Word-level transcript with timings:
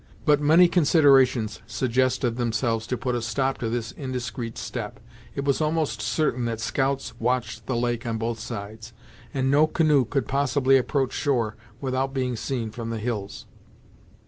But 0.25 0.41
many 0.41 0.67
considerations 0.67 1.61
suggested 1.67 2.35
themselves 2.35 2.87
to 2.87 2.97
put 2.97 3.13
a 3.13 3.21
stop 3.21 3.59
to 3.59 3.69
this 3.69 3.91
indiscreet 3.91 4.57
step. 4.57 4.99
It 5.35 5.45
was 5.45 5.61
almost 5.61 6.01
certain 6.01 6.45
that 6.45 6.59
scouts 6.59 7.13
watched 7.19 7.67
the 7.67 7.75
lake 7.75 8.03
on 8.07 8.17
both 8.17 8.39
sides, 8.39 8.93
and 9.31 9.51
no 9.51 9.67
canoe 9.67 10.05
could 10.05 10.27
possibly 10.27 10.75
approach 10.75 11.11
shore 11.13 11.55
without 11.81 12.15
being 12.15 12.35
seen 12.35 12.71
from 12.71 12.89
the 12.89 12.97
hills. 12.97 13.45